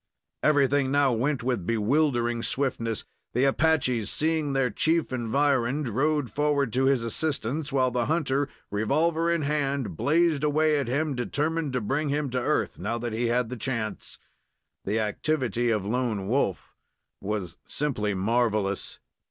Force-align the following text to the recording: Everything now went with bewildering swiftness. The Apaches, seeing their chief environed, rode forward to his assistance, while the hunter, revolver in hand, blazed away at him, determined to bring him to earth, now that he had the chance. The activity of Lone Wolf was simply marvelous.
Everything 0.41 0.89
now 0.89 1.11
went 1.13 1.43
with 1.43 1.67
bewildering 1.67 2.41
swiftness. 2.41 3.05
The 3.33 3.43
Apaches, 3.43 4.09
seeing 4.09 4.53
their 4.53 4.71
chief 4.71 5.13
environed, 5.13 5.89
rode 5.89 6.31
forward 6.31 6.73
to 6.73 6.85
his 6.85 7.03
assistance, 7.03 7.71
while 7.71 7.91
the 7.91 8.07
hunter, 8.07 8.49
revolver 8.71 9.29
in 9.29 9.43
hand, 9.43 9.95
blazed 9.95 10.43
away 10.43 10.79
at 10.79 10.87
him, 10.87 11.13
determined 11.13 11.73
to 11.73 11.81
bring 11.81 12.09
him 12.09 12.31
to 12.31 12.39
earth, 12.41 12.79
now 12.79 12.97
that 12.97 13.13
he 13.13 13.27
had 13.27 13.49
the 13.49 13.57
chance. 13.57 14.17
The 14.85 14.99
activity 14.99 15.69
of 15.69 15.85
Lone 15.85 16.27
Wolf 16.27 16.73
was 17.21 17.57
simply 17.67 18.15
marvelous. 18.15 18.99